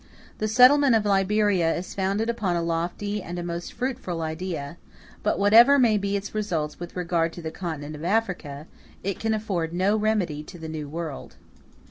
The 0.39 0.47
settlement 0.47 0.95
of 0.95 1.05
Liberia 1.05 1.75
is 1.75 1.93
founded 1.93 2.27
upon 2.27 2.55
a 2.55 2.63
lofty 2.63 3.21
and 3.21 3.37
a 3.37 3.43
most 3.43 3.71
fruitful 3.71 4.23
idea; 4.23 4.77
but 5.21 5.37
whatever 5.37 5.77
may 5.77 5.99
be 5.99 6.17
its 6.17 6.33
results 6.33 6.79
with 6.79 6.95
regard 6.95 7.31
to 7.33 7.41
the 7.43 7.51
Continent 7.51 7.95
of 7.95 8.03
Africa, 8.03 8.65
it 9.03 9.19
can 9.19 9.35
afford 9.35 9.73
no 9.73 9.95
remedy 9.95 10.41
to 10.41 10.57
the 10.57 10.67
New 10.67 10.89
World. 10.89 11.35